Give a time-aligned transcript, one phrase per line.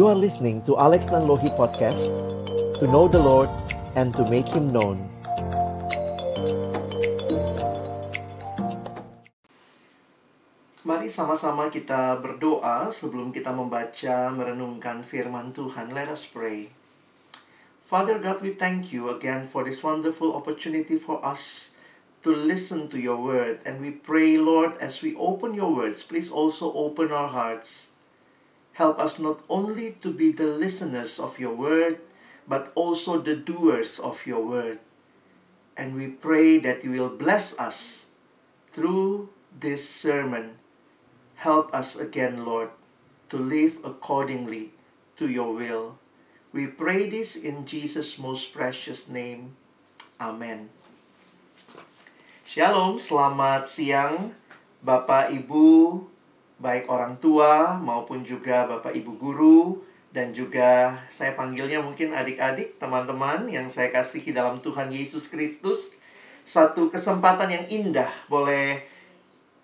[0.00, 2.08] You are listening to Alex Nanlohi Podcast
[2.80, 3.52] To know the Lord
[4.00, 4.96] and to make Him known
[10.88, 15.92] Mari sama-sama kita berdoa sebelum kita membaca merenungkan firman Tuhan.
[15.92, 16.72] Let us pray.
[17.84, 21.76] Father God, we thank you again for this wonderful opportunity for us
[22.24, 23.60] to listen to your word.
[23.68, 27.89] And we pray, Lord, as we open your words, please also open our hearts.
[28.80, 32.00] Help us not only to be the listeners of your word,
[32.48, 34.80] but also the doers of your word.
[35.76, 38.08] And we pray that you will bless us
[38.72, 40.56] through this sermon.
[41.44, 42.72] Help us again, Lord,
[43.28, 44.72] to live accordingly
[45.20, 46.00] to your will.
[46.48, 49.60] We pray this in Jesus' most precious name.
[50.16, 50.72] Amen.
[52.48, 54.32] Shalom, selamat siang
[54.80, 56.08] Bapak Ibu,
[56.60, 59.80] baik orang tua maupun juga Bapak Ibu guru
[60.12, 65.96] dan juga saya panggilnya mungkin adik-adik, teman-teman yang saya kasihi dalam Tuhan Yesus Kristus.
[66.44, 68.84] Satu kesempatan yang indah boleh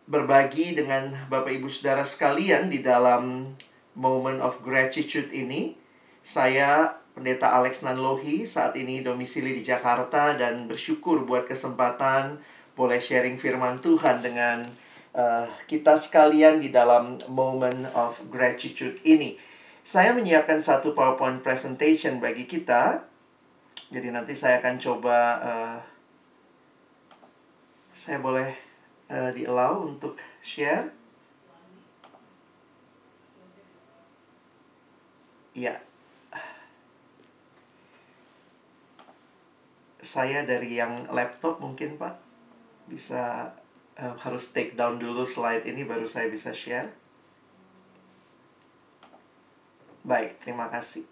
[0.06, 3.52] berbagi dengan Bapak Ibu Saudara sekalian di dalam
[3.98, 5.76] Moment of Gratitude ini.
[6.22, 12.36] Saya Pendeta Alex Nanlohi saat ini domisili di Jakarta dan bersyukur buat kesempatan
[12.76, 14.68] boleh sharing firman Tuhan dengan
[15.16, 19.34] uh, kita sekalian di dalam Moment of Gratitude ini.
[19.80, 23.06] Saya menyiapkan satu PowerPoint presentation bagi kita.
[23.88, 25.78] Jadi nanti saya akan coba uh,
[27.96, 28.50] saya boleh
[29.08, 30.92] uh, di allow untuk share.
[35.56, 35.80] Ya.
[40.02, 42.14] Saya dari yang laptop mungkin Pak
[42.86, 43.50] bisa
[44.00, 46.92] uh, harus take down dulu slide ini baru saya bisa share.
[50.06, 51.02] Baik, terima kasih.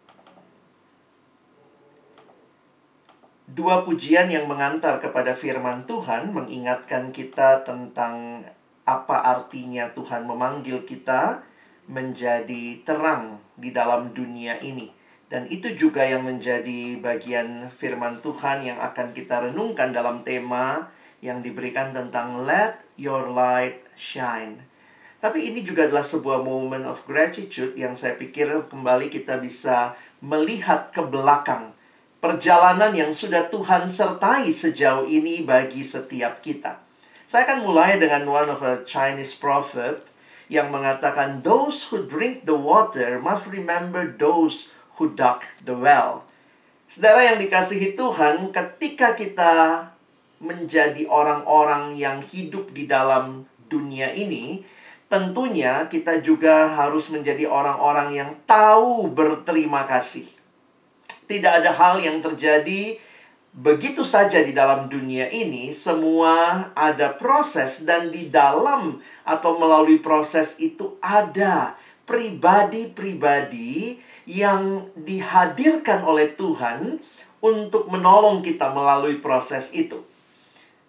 [3.44, 8.46] Dua pujian yang mengantar kepada firman Tuhan mengingatkan kita tentang
[8.88, 11.44] apa artinya Tuhan memanggil kita
[11.90, 14.88] menjadi terang di dalam dunia ini.
[15.28, 20.88] Dan itu juga yang menjadi bagian firman Tuhan yang akan kita renungkan dalam tema
[21.24, 24.60] yang diberikan tentang let your light shine.
[25.24, 30.92] Tapi ini juga adalah sebuah moment of gratitude yang saya pikir kembali kita bisa melihat
[30.92, 31.72] ke belakang
[32.20, 36.80] perjalanan yang sudah Tuhan sertai sejauh ini bagi setiap kita.
[37.24, 40.04] Saya akan mulai dengan one of a Chinese proverb
[40.52, 44.68] yang mengatakan those who drink the water must remember those
[45.00, 46.28] who dug the well.
[46.88, 49.52] Saudara yang dikasihi Tuhan, ketika kita
[50.44, 54.60] menjadi orang-orang yang hidup di dalam dunia ini,
[55.08, 60.28] tentunya kita juga harus menjadi orang-orang yang tahu berterima kasih.
[61.24, 63.00] Tidak ada hal yang terjadi
[63.54, 70.60] begitu saja di dalam dunia ini, semua ada proses, dan di dalam atau melalui proses
[70.60, 73.96] itu ada pribadi-pribadi
[74.28, 77.00] yang dihadirkan oleh Tuhan
[77.44, 80.04] untuk menolong kita melalui proses itu.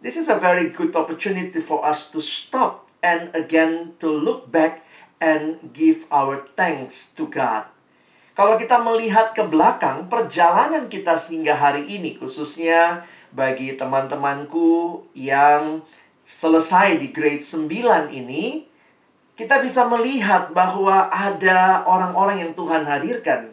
[0.05, 4.85] This is a very good opportunity for us to stop and again to look back
[5.17, 7.65] and give our thanks to God.
[8.37, 13.01] Kalau kita melihat ke belakang perjalanan kita sehingga hari ini khususnya
[13.33, 15.81] bagi teman-temanku yang
[16.21, 17.65] selesai di grade 9
[18.13, 18.69] ini
[19.33, 23.49] kita bisa melihat bahwa ada orang-orang yang Tuhan hadirkan.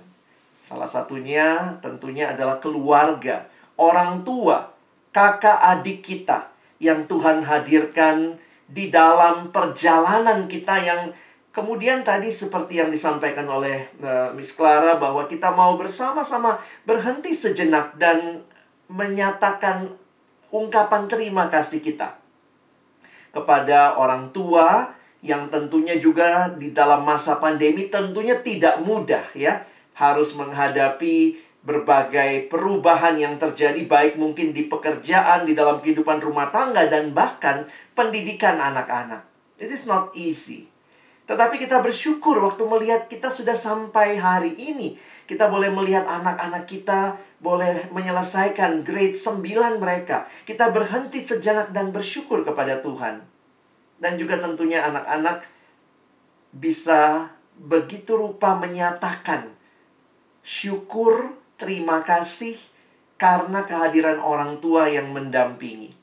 [0.60, 3.48] Salah satunya tentunya adalah keluarga,
[3.80, 4.72] orang tua,
[5.12, 6.50] kakak adik kita
[6.80, 11.12] yang Tuhan hadirkan di dalam perjalanan kita yang
[11.52, 16.56] kemudian tadi seperti yang disampaikan oleh uh, Miss Clara bahwa kita mau bersama-sama
[16.88, 18.40] berhenti sejenak dan
[18.88, 19.92] menyatakan
[20.48, 22.16] ungkapan terima kasih kita
[23.32, 29.65] kepada orang tua yang tentunya juga di dalam masa pandemi tentunya tidak mudah ya
[29.97, 36.91] harus menghadapi berbagai perubahan yang terjadi baik mungkin di pekerjaan, di dalam kehidupan rumah tangga
[36.91, 39.22] dan bahkan pendidikan anak-anak.
[39.62, 40.66] This is not easy.
[41.30, 44.98] Tetapi kita bersyukur waktu melihat kita sudah sampai hari ini.
[45.22, 50.26] Kita boleh melihat anak-anak kita boleh menyelesaikan grade 9 mereka.
[50.42, 53.22] Kita berhenti sejenak dan bersyukur kepada Tuhan.
[54.03, 55.47] Dan juga tentunya anak-anak
[56.50, 59.54] bisa begitu rupa menyatakan
[60.42, 62.59] syukur terima kasih
[63.14, 65.94] karena kehadiran orang tua yang mendampingi.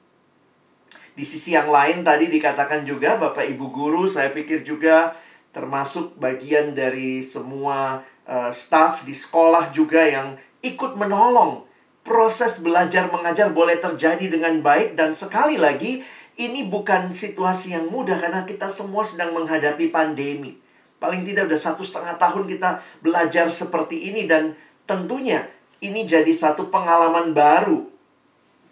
[1.12, 5.12] Di sisi yang lain tadi dikatakan juga Bapak Ibu guru saya pikir juga
[5.52, 11.68] termasuk bagian dari semua uh, staff di sekolah juga yang ikut menolong
[12.08, 16.00] proses belajar mengajar boleh terjadi dengan baik dan sekali lagi
[16.40, 20.56] ini bukan situasi yang mudah karena kita semua sedang menghadapi pandemi.
[21.04, 24.56] Paling tidak udah satu setengah tahun kita belajar seperti ini dan
[24.90, 25.46] tentunya
[25.86, 27.86] ini jadi satu pengalaman baru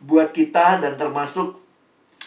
[0.02, 1.62] buat kita dan termasuk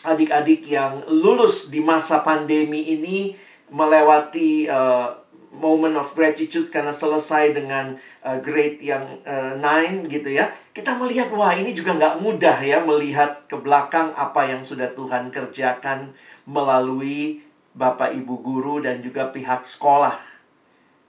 [0.06, 3.34] adik-adik yang lulus di masa pandemi ini
[3.68, 5.20] melewati uh,
[5.50, 9.58] moment of gratitude karena selesai dengan uh, grade yang uh,
[10.06, 10.48] gitu ya.
[10.70, 15.34] Kita melihat wah ini juga nggak mudah ya melihat ke belakang apa yang sudah Tuhan
[15.34, 16.14] kerjakan
[16.46, 17.42] melalui
[17.74, 20.16] Bapak Ibu guru dan juga pihak sekolah.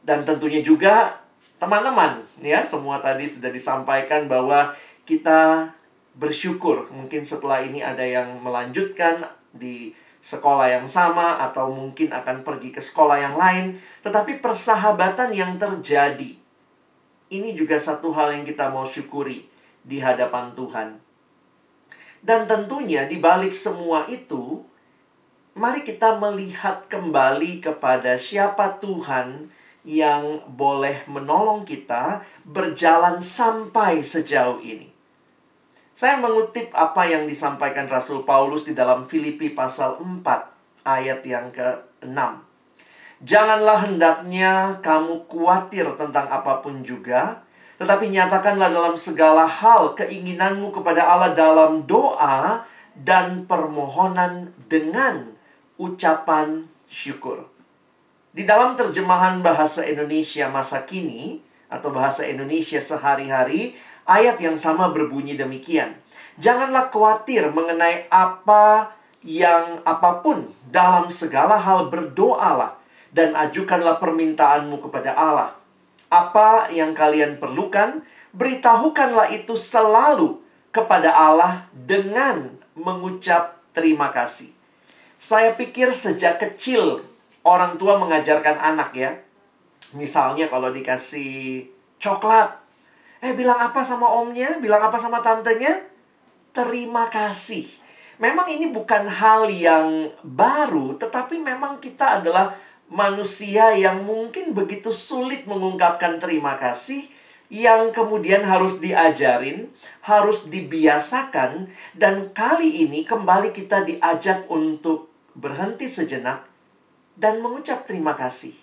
[0.02, 1.21] Dan tentunya juga
[1.62, 4.74] teman-teman ya semua tadi sudah disampaikan bahwa
[5.06, 5.70] kita
[6.18, 9.22] bersyukur mungkin setelah ini ada yang melanjutkan
[9.54, 15.58] di sekolah yang sama atau mungkin akan pergi ke sekolah yang lain, tetapi persahabatan yang
[15.58, 16.38] terjadi
[17.32, 19.50] ini juga satu hal yang kita mau syukuri
[19.82, 21.00] di hadapan Tuhan.
[22.22, 24.62] Dan tentunya di balik semua itu,
[25.58, 29.50] mari kita melihat kembali kepada siapa Tuhan
[29.82, 34.92] yang boleh menolong kita berjalan sampai sejauh ini.
[35.98, 40.26] Saya mengutip apa yang disampaikan Rasul Paulus di dalam Filipi pasal 4
[40.86, 42.18] ayat yang ke-6.
[43.22, 47.46] Janganlah hendaknya kamu khawatir tentang apa pun juga,
[47.78, 52.66] tetapi nyatakanlah dalam segala hal keinginanmu kepada Allah dalam doa
[52.98, 55.38] dan permohonan dengan
[55.78, 57.46] ucapan syukur.
[58.32, 63.76] Di dalam terjemahan bahasa Indonesia masa kini atau bahasa Indonesia sehari-hari,
[64.12, 65.94] Ayat yang sama berbunyi demikian.
[66.42, 72.82] Janganlah khawatir mengenai apa yang apa pun dalam segala hal berdoalah
[73.14, 75.54] dan ajukanlah permintaanmu kepada Allah.
[76.10, 78.02] Apa yang kalian perlukan,
[78.34, 80.42] beritahukanlah itu selalu
[80.74, 84.50] kepada Allah dengan mengucap terima kasih.
[85.22, 87.06] Saya pikir sejak kecil
[87.44, 89.12] orang tua mengajarkan anak ya.
[89.98, 91.68] Misalnya kalau dikasih
[92.00, 92.62] coklat,
[93.22, 94.58] Eh bilang apa sama omnya?
[94.58, 95.78] Bilang apa sama tantenya?
[96.58, 97.70] Terima kasih.
[98.18, 102.58] Memang ini bukan hal yang baru, tetapi memang kita adalah
[102.90, 107.08] manusia yang mungkin begitu sulit mengungkapkan terima kasih
[107.54, 109.70] yang kemudian harus diajarin,
[110.02, 116.51] harus dibiasakan dan kali ini kembali kita diajak untuk berhenti sejenak
[117.16, 118.56] dan mengucap terima kasih.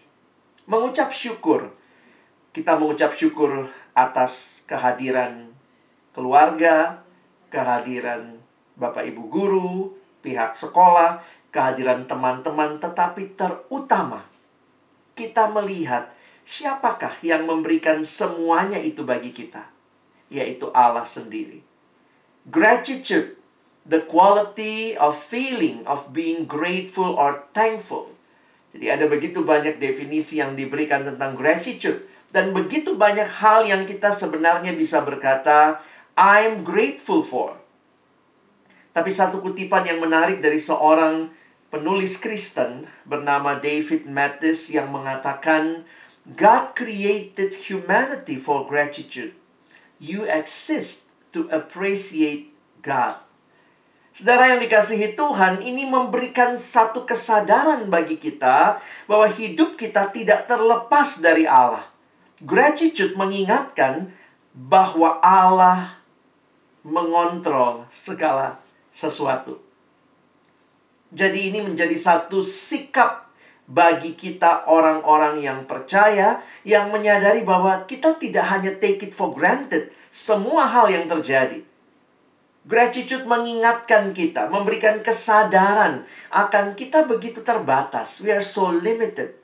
[0.69, 1.79] Mengucap syukur
[2.59, 5.55] kita mengucap syukur atas kehadiran
[6.11, 7.07] keluarga,
[7.55, 8.43] kehadiran
[8.75, 9.95] Bapak Ibu guru,
[10.27, 11.23] pihak sekolah,
[11.55, 14.27] kehadiran teman-teman, tetapi terutama
[15.15, 16.11] kita melihat
[16.43, 19.71] siapakah yang memberikan semuanya itu bagi kita,
[20.27, 21.63] yaitu Allah sendiri.
[22.51, 23.39] Gratitude,
[23.87, 28.18] the quality of feeling of being grateful or thankful.
[28.77, 32.05] Jadi ada begitu banyak definisi yang diberikan tentang gratitude.
[32.29, 35.81] Dan begitu banyak hal yang kita sebenarnya bisa berkata,
[36.19, 37.57] I'm grateful for.
[38.93, 41.31] Tapi satu kutipan yang menarik dari seorang
[41.71, 45.87] penulis Kristen bernama David Mathis yang mengatakan,
[46.29, 49.33] God created humanity for gratitude.
[49.97, 52.53] You exist to appreciate
[52.85, 53.28] God.
[54.19, 61.23] Saudara yang dikasihi Tuhan, ini memberikan satu kesadaran bagi kita bahwa hidup kita tidak terlepas
[61.23, 61.87] dari Allah.
[62.43, 64.11] Gratitude mengingatkan
[64.51, 66.03] bahwa Allah
[66.83, 68.59] mengontrol segala
[68.91, 69.63] sesuatu.
[71.15, 73.31] Jadi ini menjadi satu sikap
[73.71, 79.95] bagi kita orang-orang yang percaya yang menyadari bahwa kita tidak hanya take it for granted
[80.11, 81.68] semua hal yang terjadi.
[82.69, 88.21] Gratitude mengingatkan kita, memberikan kesadaran akan kita begitu terbatas.
[88.21, 89.41] We are so limited.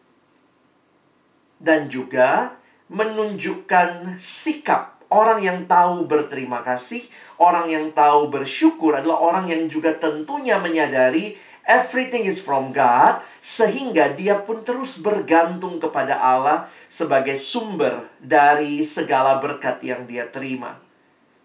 [1.56, 2.60] Dan juga
[2.92, 7.00] menunjukkan sikap orang yang tahu berterima kasih,
[7.40, 14.12] orang yang tahu bersyukur adalah orang yang juga tentunya menyadari everything is from God sehingga
[14.12, 20.83] dia pun terus bergantung kepada Allah sebagai sumber dari segala berkat yang dia terima.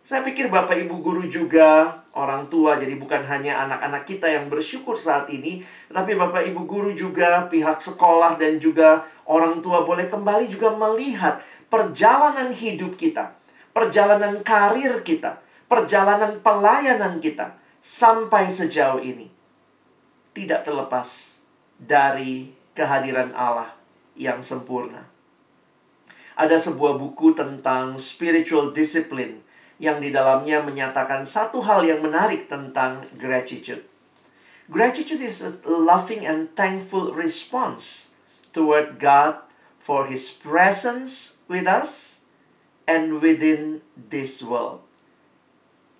[0.09, 4.97] Saya pikir Bapak Ibu guru juga orang tua jadi bukan hanya anak-anak kita yang bersyukur
[4.97, 10.49] saat ini, tapi Bapak Ibu guru juga pihak sekolah dan juga orang tua boleh kembali
[10.49, 13.37] juga melihat perjalanan hidup kita,
[13.69, 19.29] perjalanan karir kita, perjalanan pelayanan kita sampai sejauh ini
[20.33, 21.37] tidak terlepas
[21.77, 23.77] dari kehadiran Allah
[24.17, 25.05] yang sempurna.
[26.33, 29.45] ada sebuah buku tentang spiritual discipline
[29.79, 33.87] yang di dalamnya menyatakan satu hal yang menarik tentang gratitude.
[34.69, 38.13] Gratitude is a loving and thankful response
[38.53, 39.41] toward God
[39.81, 42.21] for his presence with us
[42.85, 44.85] and within this world.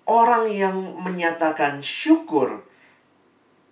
[0.06, 2.62] Orang yang menyatakan syukur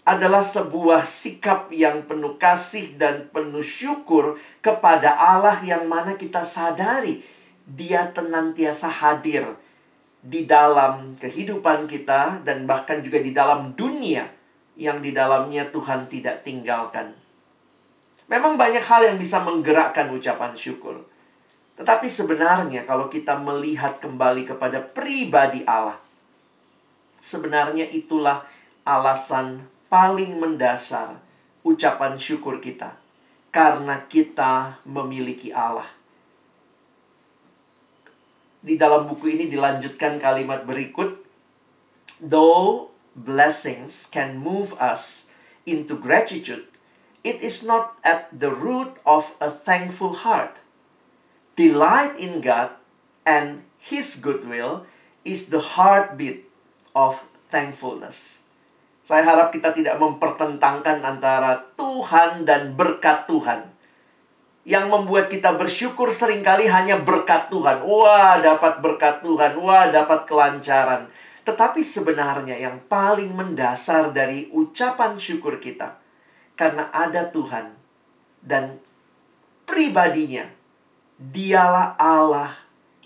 [0.08, 7.20] adalah sebuah sikap yang penuh kasih dan penuh syukur kepada Allah yang mana kita sadari
[7.68, 9.57] dia tenantiasa hadir
[10.18, 14.26] di dalam kehidupan kita dan bahkan juga di dalam dunia
[14.78, 17.14] yang di dalamnya Tuhan tidak tinggalkan.
[18.28, 21.02] Memang banyak hal yang bisa menggerakkan ucapan syukur.
[21.78, 25.96] Tetapi sebenarnya kalau kita melihat kembali kepada pribadi Allah,
[27.22, 28.42] sebenarnya itulah
[28.82, 31.22] alasan paling mendasar
[31.62, 32.98] ucapan syukur kita
[33.54, 35.97] karena kita memiliki Allah.
[38.58, 41.22] Di dalam buku ini dilanjutkan kalimat berikut,
[42.18, 45.30] though blessings can move us
[45.62, 46.66] into gratitude,
[47.22, 50.58] it is not at the root of a thankful heart.
[51.54, 52.74] Delight in God
[53.26, 54.86] and His goodwill
[55.22, 56.46] is the heartbeat
[56.94, 58.42] of thankfulness.
[59.02, 63.77] Saya harap kita tidak mempertentangkan antara Tuhan dan berkat Tuhan.
[64.68, 67.88] Yang membuat kita bersyukur sering kali hanya berkat Tuhan.
[67.88, 69.56] Wah, dapat berkat Tuhan.
[69.56, 71.08] Wah, dapat kelancaran.
[71.48, 75.96] Tetapi sebenarnya yang paling mendasar dari ucapan syukur kita.
[76.52, 77.72] Karena ada Tuhan.
[78.44, 78.76] Dan
[79.64, 80.44] pribadinya.
[81.16, 82.52] Dialah Allah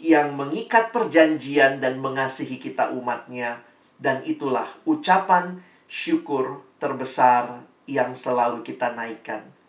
[0.02, 3.62] yang mengikat perjanjian dan mengasihi kita umatnya.
[4.02, 9.61] Dan itulah ucapan syukur terbesar yang selalu kita naikkan.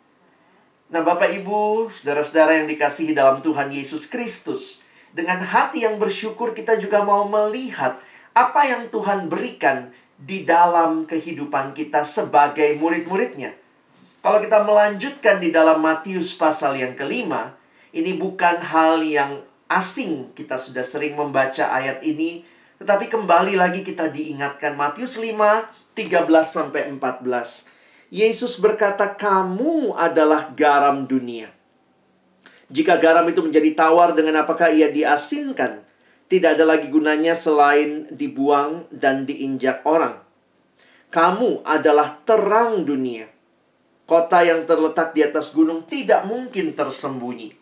[0.91, 4.83] Nah, Bapak Ibu, saudara-saudara yang dikasihi dalam Tuhan Yesus Kristus,
[5.15, 7.95] dengan hati yang bersyukur kita juga mau melihat
[8.35, 13.55] apa yang Tuhan berikan di dalam kehidupan kita sebagai murid-muridnya.
[14.19, 17.55] Kalau kita melanjutkan di dalam Matius pasal yang kelima,
[17.95, 20.31] ini bukan hal yang asing.
[20.35, 22.43] Kita sudah sering membaca ayat ini,
[22.79, 25.31] tetapi kembali lagi kita diingatkan Matius 5
[25.93, 27.72] 13 sampai 14.
[28.13, 31.49] Yesus berkata, "Kamu adalah garam dunia."
[32.69, 35.81] Jika garam itu menjadi tawar dengan apakah ia diasinkan,
[36.29, 40.21] tidak ada lagi gunanya selain dibuang dan diinjak orang.
[41.13, 43.29] Kamu adalah terang dunia.
[44.09, 47.53] Kota yang terletak di atas gunung tidak mungkin tersembunyi.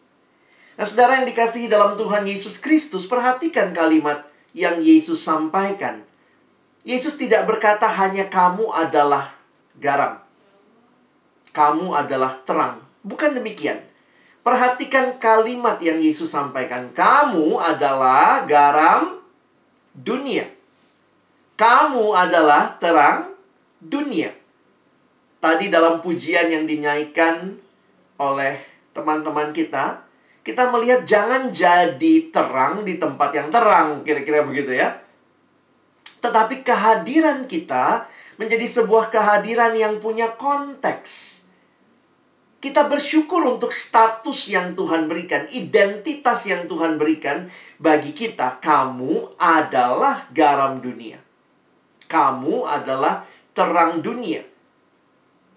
[0.80, 4.24] Nah, saudara yang dikasihi dalam Tuhan Yesus Kristus, perhatikan kalimat
[4.56, 6.08] yang Yesus sampaikan.
[6.88, 9.36] Yesus tidak berkata hanya kamu adalah
[9.76, 10.21] garam.
[11.52, 12.80] Kamu adalah terang.
[13.04, 13.84] Bukan demikian.
[14.42, 16.90] Perhatikan kalimat yang Yesus sampaikan.
[16.96, 19.22] Kamu adalah garam
[19.94, 20.50] dunia.
[21.60, 23.38] Kamu adalah terang
[23.78, 24.34] dunia.
[25.42, 27.58] Tadi dalam pujian yang dinyanyikan
[28.18, 28.58] oleh
[28.94, 30.06] teman-teman kita,
[30.42, 35.02] kita melihat jangan jadi terang di tempat yang terang, kira-kira begitu ya.
[36.22, 38.06] Tetapi kehadiran kita
[38.38, 41.41] menjadi sebuah kehadiran yang punya konteks.
[42.62, 47.50] Kita bersyukur untuk status yang Tuhan berikan, identitas yang Tuhan berikan
[47.82, 48.62] bagi kita.
[48.62, 51.18] Kamu adalah garam dunia.
[52.06, 53.26] Kamu adalah
[53.58, 54.46] terang dunia.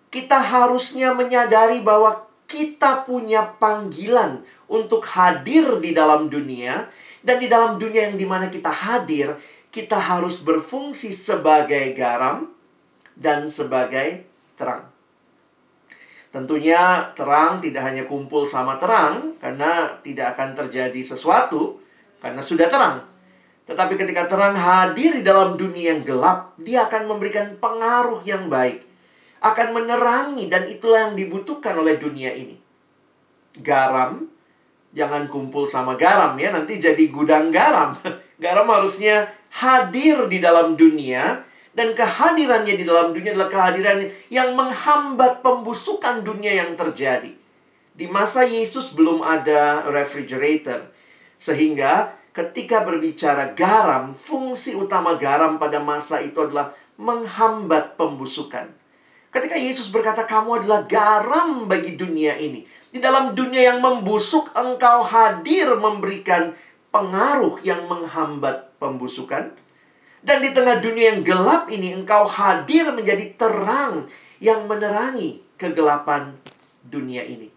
[0.09, 6.89] Kita harusnya menyadari bahwa kita punya panggilan untuk hadir di dalam dunia
[7.21, 9.37] dan di dalam dunia yang di mana kita hadir,
[9.69, 12.49] kita harus berfungsi sebagai garam
[13.13, 14.25] dan sebagai
[14.57, 14.94] terang.
[16.35, 21.79] Tentunya terang tidak hanya kumpul sama terang karena tidak akan terjadi sesuatu
[22.19, 23.07] karena sudah terang.
[23.71, 28.83] Tetapi ketika terang hadir di dalam dunia yang gelap, dia akan memberikan pengaruh yang baik.
[29.47, 32.59] Akan menerangi dan itulah yang dibutuhkan oleh dunia ini.
[33.63, 34.27] Garam
[34.91, 37.95] jangan kumpul sama garam ya, nanti jadi gudang garam.
[38.43, 45.43] garam harusnya hadir di dalam dunia dan kehadirannya di dalam dunia adalah kehadiran yang menghambat
[45.43, 47.35] pembusukan dunia yang terjadi.
[47.95, 50.91] Di masa Yesus belum ada refrigerator.
[51.39, 58.71] Sehingga ketika berbicara garam, fungsi utama garam pada masa itu adalah menghambat pembusukan.
[59.35, 62.63] Ketika Yesus berkata, "Kamu adalah garam bagi dunia ini."
[62.95, 66.55] Di dalam dunia yang membusuk, engkau hadir memberikan
[66.95, 69.51] pengaruh yang menghambat pembusukan.
[70.25, 74.09] Dan di tengah dunia yang gelap ini, engkau hadir menjadi terang
[74.41, 76.33] yang menerangi kegelapan
[76.81, 77.53] dunia ini.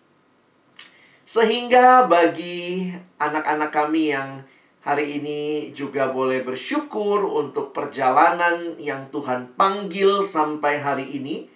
[1.23, 4.43] Sehingga bagi anak-anak kami yang
[4.83, 11.47] hari ini juga boleh bersyukur untuk perjalanan yang Tuhan panggil sampai hari ini,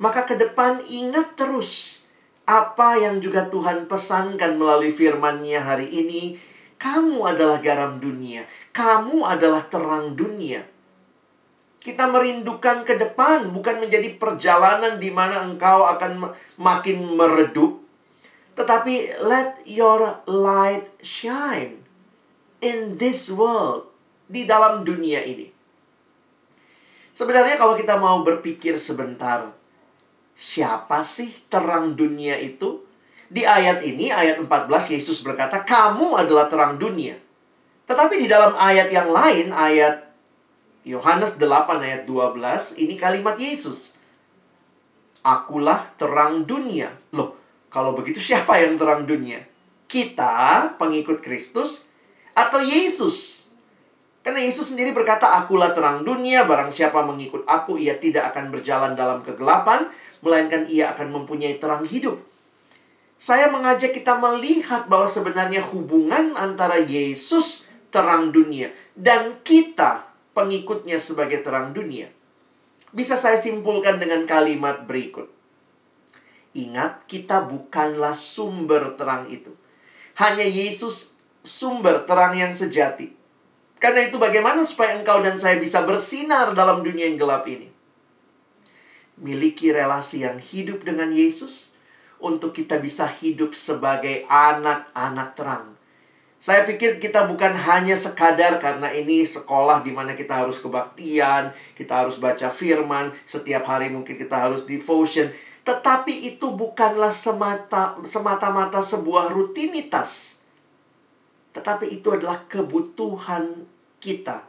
[0.00, 2.00] maka ke depan ingat terus
[2.44, 6.36] apa yang juga Tuhan pesankan melalui firman-Nya hari ini.
[6.84, 8.44] Kamu adalah garam dunia,
[8.76, 10.60] kamu adalah terang dunia.
[11.80, 17.80] Kita merindukan ke depan, bukan menjadi perjalanan di mana engkau akan makin meredup,
[18.52, 21.80] tetapi let your light shine
[22.60, 23.88] in this world,
[24.28, 25.48] di dalam dunia ini.
[27.16, 29.56] Sebenarnya, kalau kita mau berpikir sebentar,
[30.36, 32.83] siapa sih terang dunia itu?
[33.34, 37.18] Di ayat ini, ayat 14, Yesus berkata, "Kamu adalah terang dunia."
[37.82, 40.06] Tetapi di dalam ayat yang lain, ayat
[40.86, 43.90] Yohanes 8 ayat 12, ini kalimat Yesus.
[45.26, 46.94] Akulah terang dunia.
[47.10, 47.34] Loh,
[47.74, 49.42] kalau begitu siapa yang terang dunia?
[49.90, 51.90] Kita, pengikut Kristus,
[52.38, 53.50] atau Yesus?
[54.22, 58.94] Karena Yesus sendiri berkata, Akulah terang dunia, barang siapa mengikut aku, ia tidak akan berjalan
[58.94, 59.90] dalam kegelapan,
[60.22, 62.33] melainkan ia akan mempunyai terang hidup.
[63.18, 71.40] Saya mengajak kita melihat bahwa sebenarnya hubungan antara Yesus terang dunia dan kita pengikutnya sebagai
[71.40, 72.10] terang dunia.
[72.90, 75.30] Bisa saya simpulkan dengan kalimat berikut.
[76.54, 79.50] Ingat, kita bukanlah sumber terang itu.
[80.14, 83.10] Hanya Yesus sumber terang yang sejati.
[83.82, 87.74] Karena itu bagaimana supaya engkau dan saya bisa bersinar dalam dunia yang gelap ini?
[89.18, 91.73] Miliki relasi yang hidup dengan Yesus
[92.24, 95.74] untuk kita bisa hidup sebagai anak-anak terang
[96.44, 102.04] saya pikir kita bukan hanya sekadar karena ini sekolah di mana kita harus kebaktian, kita
[102.04, 105.32] harus baca firman, setiap hari mungkin kita harus devotion,
[105.64, 110.44] tetapi itu bukanlah semata semata-mata sebuah rutinitas.
[111.56, 113.64] Tetapi itu adalah kebutuhan
[113.96, 114.44] kita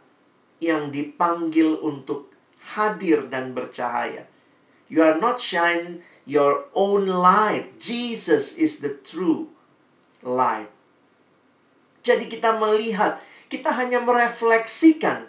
[0.59, 2.27] yang dipanggil untuk
[2.75, 4.27] hadir dan bercahaya.
[4.91, 7.77] You are not shine your own light.
[7.77, 9.53] Jesus is the true
[10.25, 10.69] light.
[12.05, 15.25] Jadi kita melihat, kita hanya merefleksikan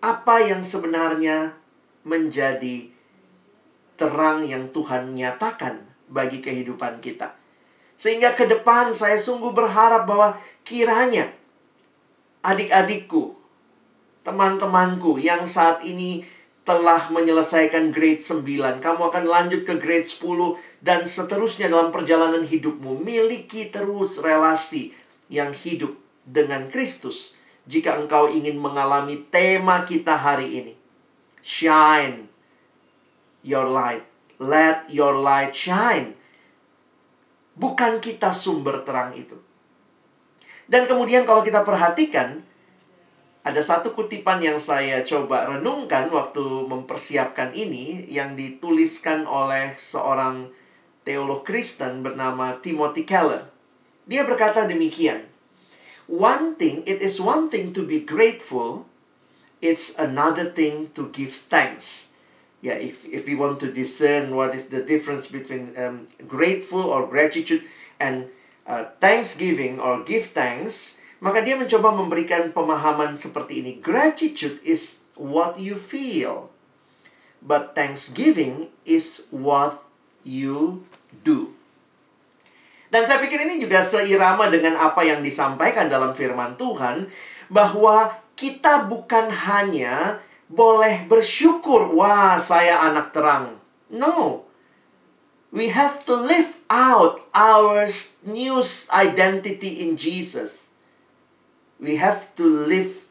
[0.00, 1.56] apa yang sebenarnya
[2.04, 2.88] menjadi
[4.00, 7.36] terang yang Tuhan nyatakan bagi kehidupan kita.
[8.00, 11.28] Sehingga ke depan saya sungguh berharap bahwa kiranya
[12.40, 13.36] adik-adikku,
[14.24, 16.24] teman-temanku yang saat ini
[16.70, 23.02] telah menyelesaikan grade 9, kamu akan lanjut ke grade 10 dan seterusnya dalam perjalanan hidupmu.
[23.02, 24.94] Miliki terus relasi
[25.26, 27.34] yang hidup dengan Kristus
[27.66, 30.74] jika engkau ingin mengalami tema kita hari ini.
[31.42, 32.30] Shine
[33.42, 34.06] your light.
[34.38, 36.14] Let your light shine.
[37.58, 39.34] Bukan kita sumber terang itu.
[40.70, 42.46] Dan kemudian kalau kita perhatikan,
[43.40, 50.52] ada satu kutipan yang saya coba renungkan waktu mempersiapkan ini yang dituliskan oleh seorang
[51.08, 53.48] teolog Kristen bernama Timothy Keller.
[54.04, 55.24] Dia berkata demikian,
[56.04, 58.84] one thing, it is one thing to be grateful,
[59.64, 62.12] it's another thing to give thanks.
[62.60, 67.08] Yeah, if, if we want to discern what is the difference between um, grateful or
[67.08, 67.64] gratitude
[67.96, 68.28] and
[68.68, 73.72] uh, thanksgiving or give thanks, maka dia mencoba memberikan pemahaman seperti ini.
[73.78, 76.48] Gratitude is what you feel,
[77.44, 79.84] but thanksgiving is what
[80.24, 80.84] you
[81.24, 81.52] do.
[82.90, 87.06] Dan saya pikir ini juga seirama dengan apa yang disampaikan dalam firman Tuhan
[87.46, 90.18] bahwa kita bukan hanya
[90.50, 93.62] boleh bersyukur, wah saya anak terang.
[93.92, 94.48] No.
[95.54, 97.86] We have to live out our
[98.26, 100.69] new identity in Jesus.
[101.80, 103.08] We have to live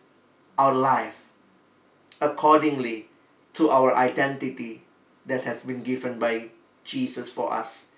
[0.54, 1.26] our life
[2.22, 3.10] accordingly
[3.58, 4.86] to our identity
[5.26, 6.54] that has been given by
[6.86, 7.90] Jesus for us.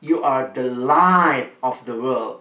[0.00, 2.40] You are the light of the world.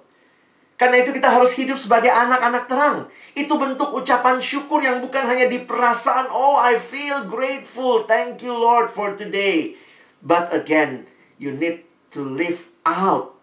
[0.76, 3.08] Karena itu kita harus hidup sebagai anak-anak terang.
[3.32, 8.52] Itu bentuk ucapan syukur yang bukan hanya di perasaan, oh I feel grateful, thank you
[8.52, 9.80] Lord for today.
[10.20, 11.08] But again,
[11.40, 13.40] you need to live out,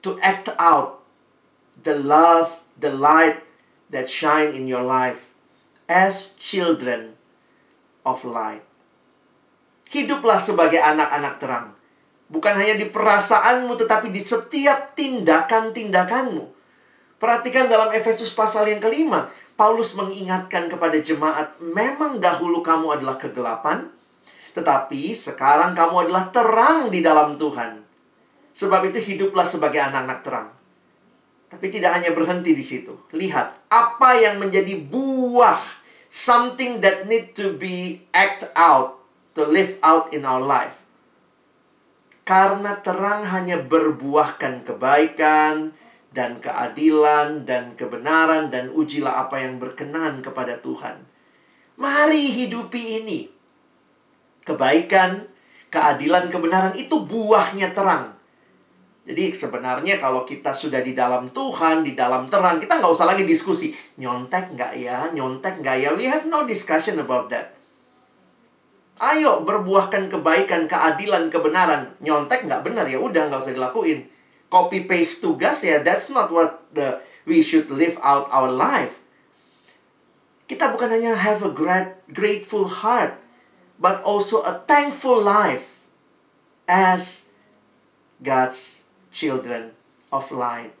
[0.00, 1.04] to act out
[1.76, 3.42] the love, the light
[3.92, 5.32] that shine in your life
[5.90, 7.16] as children
[8.02, 8.64] of light.
[9.92, 11.76] Hiduplah sebagai anak-anak terang.
[12.32, 16.48] Bukan hanya di perasaanmu, tetapi di setiap tindakan-tindakanmu.
[17.20, 23.92] Perhatikan dalam Efesus pasal yang kelima, Paulus mengingatkan kepada jemaat, memang dahulu kamu adalah kegelapan,
[24.56, 27.84] tetapi sekarang kamu adalah terang di dalam Tuhan.
[28.56, 30.48] Sebab itu hiduplah sebagai anak-anak terang.
[31.52, 32.96] Tapi tidak hanya berhenti di situ.
[33.12, 35.60] Lihat apa yang menjadi buah
[36.08, 39.04] something that need to be act out
[39.36, 40.80] to live out in our life.
[42.24, 45.76] Karena terang hanya berbuahkan kebaikan
[46.12, 51.04] dan keadilan dan kebenaran dan ujilah apa yang berkenan kepada Tuhan.
[51.76, 53.28] Mari hidupi ini.
[54.48, 55.28] Kebaikan,
[55.68, 58.21] keadilan, kebenaran itu buahnya terang.
[59.02, 63.26] Jadi sebenarnya kalau kita sudah di dalam Tuhan, di dalam terang, kita nggak usah lagi
[63.26, 63.74] diskusi.
[63.98, 65.10] Nyontek nggak ya?
[65.10, 65.90] Nyontek nggak ya?
[65.90, 67.58] We have no discussion about that.
[69.02, 71.98] Ayo berbuahkan kebaikan, keadilan, kebenaran.
[71.98, 74.06] Nyontek nggak benar ya udah nggak usah dilakuin.
[74.46, 79.02] Copy paste tugas ya, that's not what the we should live out our life.
[80.46, 83.18] Kita bukan hanya have a great, grateful heart,
[83.82, 85.82] but also a thankful life
[86.70, 87.26] as
[88.22, 88.81] God's
[89.12, 89.70] children
[90.10, 90.72] of light.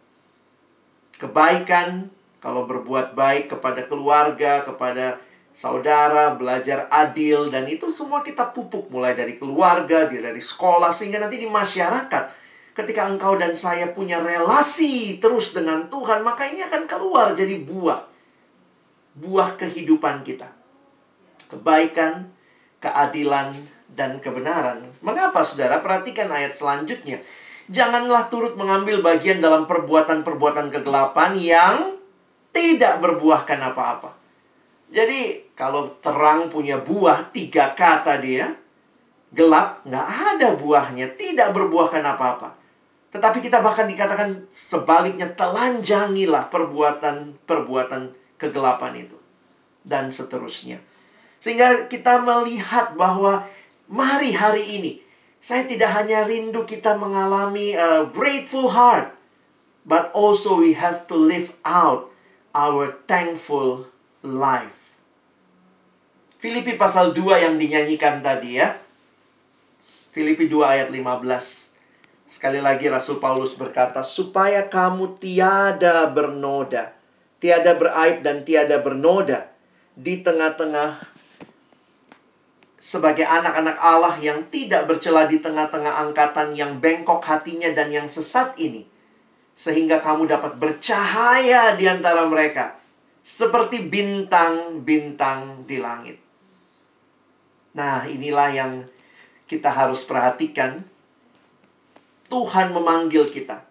[1.20, 2.10] Kebaikan,
[2.42, 5.22] kalau berbuat baik kepada keluarga, kepada
[5.54, 11.38] saudara, belajar adil, dan itu semua kita pupuk mulai dari keluarga, dari sekolah, sehingga nanti
[11.38, 12.42] di masyarakat.
[12.72, 18.08] Ketika engkau dan saya punya relasi terus dengan Tuhan, maka ini akan keluar jadi buah.
[19.12, 20.48] Buah kehidupan kita.
[21.52, 22.32] Kebaikan,
[22.80, 23.52] keadilan,
[23.92, 24.88] dan kebenaran.
[25.04, 25.84] Mengapa saudara?
[25.84, 27.20] Perhatikan ayat selanjutnya
[27.72, 31.76] janganlah turut mengambil bagian dalam perbuatan-perbuatan kegelapan yang
[32.52, 34.12] tidak berbuahkan apa-apa.
[34.92, 38.52] Jadi, kalau terang punya buah, tiga kata dia,
[39.32, 42.60] gelap nggak ada buahnya, tidak berbuahkan apa-apa.
[43.08, 49.16] Tetapi kita bahkan dikatakan sebaliknya telanjangilah perbuatan-perbuatan kegelapan itu.
[49.80, 50.80] Dan seterusnya.
[51.40, 53.48] Sehingga kita melihat bahwa
[53.88, 55.01] mari hari ini
[55.42, 59.10] saya tidak hanya rindu kita mengalami a grateful heart,
[59.82, 62.14] but also we have to live out
[62.54, 63.90] our thankful
[64.22, 64.94] life.
[66.38, 68.78] Filipi pasal 2 yang dinyanyikan tadi ya.
[70.14, 71.26] Filipi 2 ayat 15.
[72.30, 76.94] Sekali lagi Rasul Paulus berkata, supaya kamu tiada bernoda,
[77.42, 79.50] tiada beraib dan tiada bernoda
[79.98, 81.11] di tengah-tengah
[82.82, 88.58] sebagai anak-anak Allah yang tidak bercela di tengah-tengah angkatan yang bengkok hatinya dan yang sesat
[88.58, 88.82] ini.
[89.54, 92.74] Sehingga kamu dapat bercahaya di antara mereka.
[93.22, 96.18] Seperti bintang-bintang di langit.
[97.78, 98.72] Nah, inilah yang
[99.46, 100.82] kita harus perhatikan.
[102.26, 103.62] Tuhan memanggil kita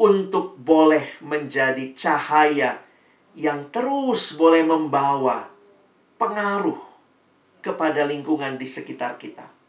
[0.00, 2.80] untuk boleh menjadi cahaya
[3.36, 5.50] yang terus boleh membawa
[6.16, 6.89] pengaruh
[7.60, 9.60] kepada lingkungan di sekitar kita.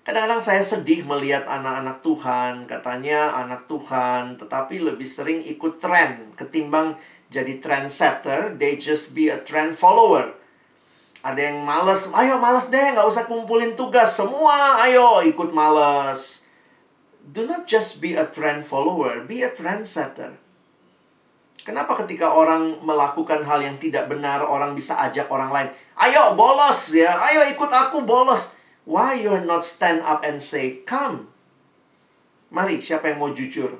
[0.00, 6.98] Kadang-kadang saya sedih melihat anak-anak Tuhan, katanya anak Tuhan, tetapi lebih sering ikut tren ketimbang
[7.30, 10.34] jadi trendsetter, they just be a trend follower.
[11.22, 16.42] Ada yang males, ayo males deh, nggak usah kumpulin tugas, semua ayo ikut males.
[17.20, 20.34] Do not just be a trend follower, be a trendsetter.
[21.60, 25.68] Kenapa ketika orang melakukan hal yang tidak benar, orang bisa ajak orang lain,
[26.00, 28.56] Ayo bolos ya, ayo ikut aku bolos.
[28.88, 31.28] Why you're not stand up and say, come.
[32.48, 33.76] Mari, siapa yang mau jujur?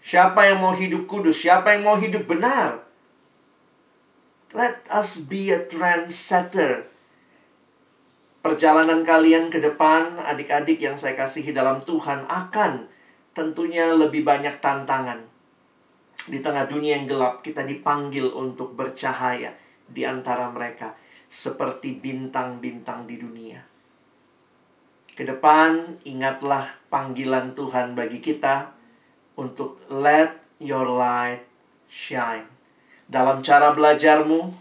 [0.00, 1.42] Siapa yang mau hidup kudus?
[1.42, 2.86] Siapa yang mau hidup benar?
[4.54, 6.86] Let us be a trendsetter.
[8.40, 12.88] Perjalanan kalian ke depan, adik-adik yang saya kasihi dalam Tuhan, akan
[13.36, 15.26] tentunya lebih banyak tantangan.
[16.28, 19.56] Di tengah dunia yang gelap, kita dipanggil untuk bercahaya
[19.88, 20.92] di antara mereka
[21.30, 23.60] seperti bintang-bintang di dunia.
[25.16, 28.74] Ke depan, ingatlah panggilan Tuhan bagi kita
[29.38, 31.46] untuk let your light
[31.88, 32.44] shine.
[33.08, 34.52] Dalam cara belajarmu,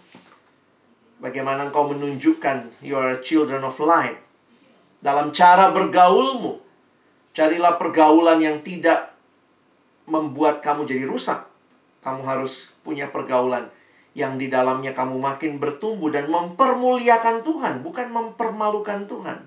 [1.20, 4.22] bagaimana engkau menunjukkan you are children of light.
[5.00, 6.60] Dalam cara bergaulmu,
[7.36, 9.16] carilah pergaulan yang tidak
[10.06, 11.49] membuat kamu jadi rusak.
[12.10, 13.70] Kamu harus punya pergaulan
[14.18, 19.38] yang di dalamnya kamu makin bertumbuh dan mempermuliakan Tuhan, bukan mempermalukan Tuhan.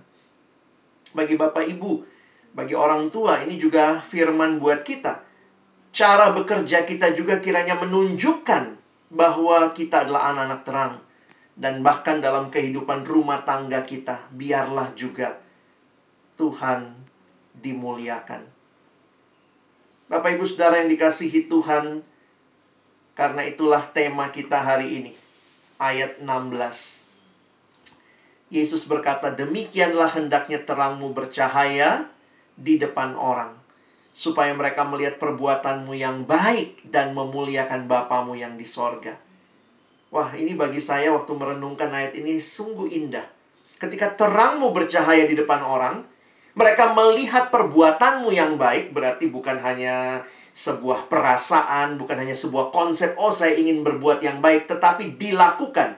[1.11, 2.07] Bagi Bapak Ibu,
[2.55, 5.27] bagi orang tua, ini juga firman buat kita.
[5.91, 8.79] Cara bekerja kita juga kiranya menunjukkan
[9.11, 10.95] bahwa kita adalah anak-anak terang.
[11.53, 15.37] Dan bahkan dalam kehidupan rumah tangga kita, biarlah juga
[16.39, 16.97] Tuhan
[17.59, 18.41] dimuliakan.
[20.09, 22.05] Bapak Ibu Saudara yang dikasihi Tuhan,
[23.13, 25.13] karena itulah tema kita hari ini.
[25.77, 27.03] Ayat 16.
[28.53, 32.13] Yesus berkata, "Demikianlah hendaknya terangmu bercahaya
[32.57, 33.57] di depan orang,
[34.13, 39.17] supaya mereka melihat perbuatanmu yang baik dan memuliakan Bapamu yang di sorga.
[40.13, 43.25] Wah, ini bagi saya waktu merenungkan ayat ini sungguh indah.
[43.81, 46.05] Ketika terangmu bercahaya di depan orang,
[46.53, 50.21] mereka melihat perbuatanmu yang baik, berarti bukan hanya
[50.53, 55.97] sebuah perasaan, bukan hanya sebuah konsep, oh saya ingin berbuat yang baik, tetapi dilakukan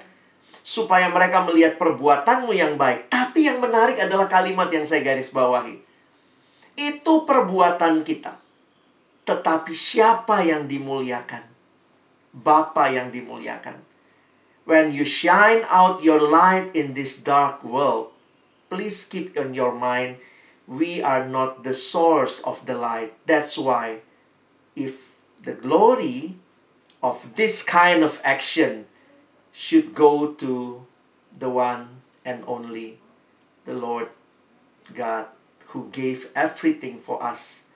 [0.65, 3.11] supaya mereka melihat perbuatanmu yang baik.
[3.11, 5.77] Tapi yang menarik adalah kalimat yang saya garis bawahi.
[6.79, 8.41] Itu perbuatan kita.
[9.29, 11.45] Tetapi siapa yang dimuliakan?
[12.35, 13.79] Bapa yang dimuliakan.
[14.65, 18.17] When you shine out your light in this dark world,
[18.73, 20.17] please keep in your mind
[20.65, 23.13] we are not the source of the light.
[23.29, 24.01] That's why
[24.75, 26.39] if the glory
[27.03, 28.87] of this kind of action
[29.55, 30.83] should go to
[31.31, 32.99] the one and only
[33.65, 34.09] the Lord
[34.93, 35.31] God
[35.75, 37.67] who gave everything for us.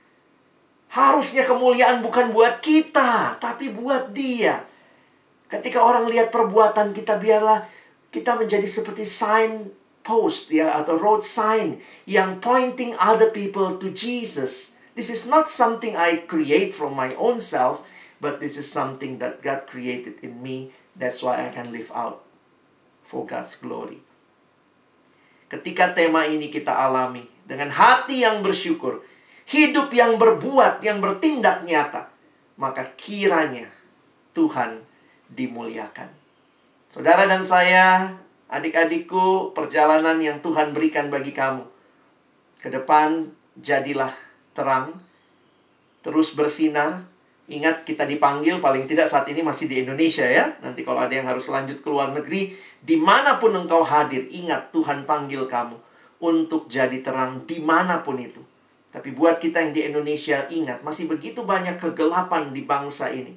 [0.88, 4.64] Harusnya kemuliaan bukan buat kita, tapi buat Dia.
[5.48, 7.68] Ketika orang lihat perbuatan kita, biarlah
[8.08, 9.68] kita menjadi seperti sign
[10.00, 11.76] post ya atau road sign
[12.08, 14.77] yang pointing other people to Jesus.
[14.98, 17.86] This is not something I create from my own self,
[18.18, 20.74] but this is something that God created in me.
[20.98, 22.26] That's why I can live out
[23.06, 24.02] for God's glory.
[25.46, 29.06] Ketika tema ini kita alami dengan hati yang bersyukur,
[29.46, 32.10] hidup yang berbuat, yang bertindak nyata,
[32.58, 33.70] maka kiranya
[34.34, 34.82] Tuhan
[35.30, 36.10] dimuliakan.
[36.90, 38.18] Saudara dan saya
[38.50, 41.62] adik-adikku, perjalanan yang Tuhan berikan bagi kamu.
[42.58, 43.30] Ke depan,
[43.62, 44.27] jadilah
[44.58, 44.90] terang,
[46.02, 47.06] terus bersinar.
[47.48, 50.52] Ingat, kita dipanggil paling tidak saat ini masih di Indonesia ya.
[50.60, 54.68] Nanti kalau ada yang harus lanjut ke luar negeri, di mana pun engkau hadir, ingat
[54.74, 55.78] Tuhan panggil kamu
[56.20, 58.42] untuk jadi terang di mana pun itu.
[58.92, 63.32] Tapi buat kita yang di Indonesia, ingat, masih begitu banyak kegelapan di bangsa ini.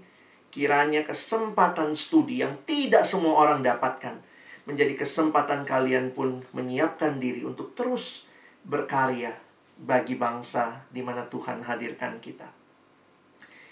[0.52, 4.20] Kiranya kesempatan studi yang tidak semua orang dapatkan
[4.68, 8.28] menjadi kesempatan kalian pun menyiapkan diri untuk terus
[8.68, 9.51] berkarya
[9.82, 12.46] bagi bangsa di mana Tuhan hadirkan kita.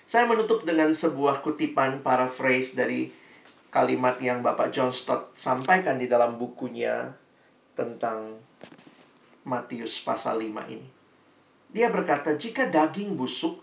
[0.10, 3.14] Saya menutup dengan sebuah kutipan paraphrase dari
[3.70, 7.14] kalimat yang Bapak John Stott sampaikan di dalam bukunya
[7.78, 8.42] tentang
[9.46, 10.90] Matius pasal 5 ini.
[11.70, 13.62] Dia berkata, jika daging busuk,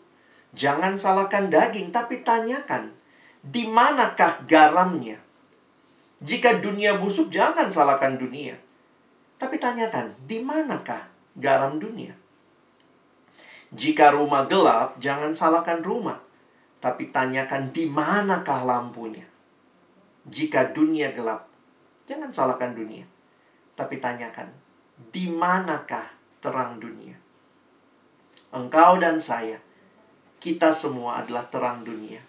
[0.54, 2.94] jangan salahkan daging, tapi tanyakan,
[3.42, 5.18] di manakah garamnya?
[6.22, 8.54] Jika dunia busuk, jangan salahkan dunia.
[9.36, 12.14] Tapi tanyakan, di manakah garam dunia?
[13.74, 16.22] Jika rumah gelap, jangan salahkan rumah.
[16.78, 19.26] Tapi tanyakan, di manakah lampunya?
[20.26, 21.50] Jika dunia gelap,
[22.06, 23.06] jangan salahkan dunia.
[23.74, 24.52] Tapi tanyakan,
[25.10, 26.06] di manakah
[26.38, 27.18] terang dunia?
[28.54, 29.58] Engkau dan saya,
[30.38, 32.22] kita semua adalah terang dunia.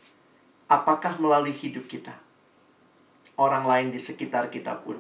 [0.68, 2.28] Apakah melalui hidup kita?
[3.38, 4.98] orang lain di sekitar kita pun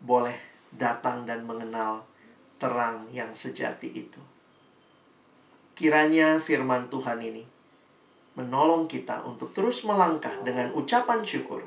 [0.00, 0.34] boleh
[0.72, 2.04] datang dan mengenal
[2.56, 4.20] terang yang sejati itu.
[5.78, 7.46] Kiranya firman Tuhan ini
[8.34, 11.62] menolong kita untuk terus melangkah dengan ucapan syukur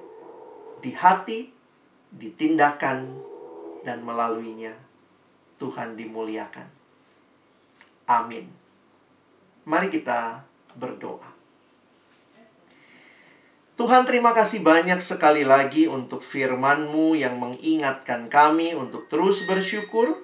[0.83, 1.47] di hati,
[2.11, 3.07] di tindakan,
[3.87, 4.75] dan melaluinya
[5.59, 6.67] Tuhan dimuliakan.
[8.11, 8.51] Amin.
[9.63, 10.43] Mari kita
[10.75, 11.31] berdoa.
[13.79, 20.21] Tuhan terima kasih banyak sekali lagi untuk firman-Mu yang mengingatkan kami untuk terus bersyukur,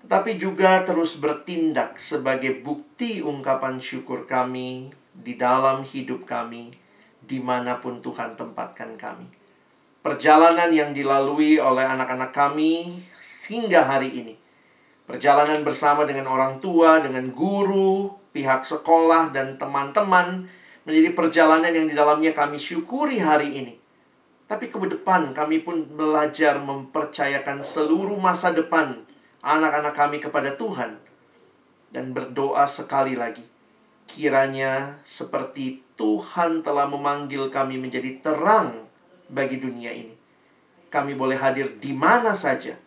[0.00, 6.72] tetapi juga terus bertindak sebagai bukti ungkapan syukur kami di dalam hidup kami,
[7.20, 9.28] di mana pun Tuhan tempatkan kami.
[10.00, 13.04] Perjalanan yang dilalui oleh anak-anak kami
[13.52, 14.34] hingga hari ini.
[15.04, 20.48] Perjalanan bersama dengan orang tua, dengan guru, pihak sekolah, dan teman-teman
[20.88, 23.74] menjadi perjalanan yang di dalamnya kami syukuri hari ini.
[24.48, 29.09] Tapi ke depan kami pun belajar mempercayakan seluruh masa depan
[29.44, 31.00] anak-anak kami kepada Tuhan.
[31.90, 33.42] Dan berdoa sekali lagi.
[34.06, 38.86] Kiranya seperti Tuhan telah memanggil kami menjadi terang
[39.30, 40.14] bagi dunia ini.
[40.90, 42.78] Kami boleh hadir di mana saja.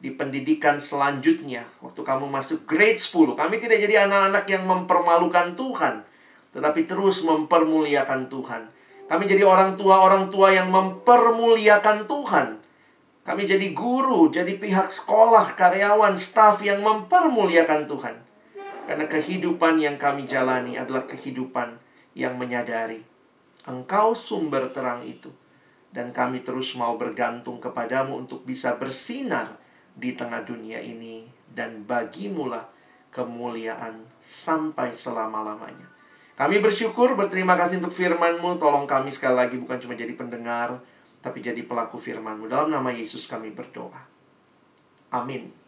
[0.00, 1.68] Di pendidikan selanjutnya.
[1.84, 3.36] Waktu kamu masuk grade 10.
[3.36, 6.10] Kami tidak jadi anak-anak yang mempermalukan Tuhan
[6.50, 8.62] tetapi terus mempermuliakan Tuhan.
[9.10, 12.59] Kami jadi orang tua-orang tua yang mempermuliakan Tuhan.
[13.30, 18.18] Kami jadi guru, jadi pihak sekolah, karyawan, staf yang mempermuliakan Tuhan.
[18.90, 21.78] Karena kehidupan yang kami jalani adalah kehidupan
[22.18, 23.06] yang menyadari
[23.70, 25.30] Engkau sumber terang itu.
[25.94, 29.62] Dan kami terus mau bergantung kepadamu untuk bisa bersinar
[29.94, 31.30] di tengah dunia ini.
[31.46, 32.66] Dan bagimulah
[33.14, 35.86] kemuliaan sampai selama-lamanya.
[36.34, 38.58] Kami bersyukur, berterima kasih untuk firman-Mu.
[38.58, 40.82] Tolong kami sekali lagi bukan cuma jadi pendengar,
[41.20, 42.48] tapi jadi pelaku firman-Mu.
[42.48, 44.00] Dalam nama Yesus kami berdoa.
[45.12, 45.59] Amin.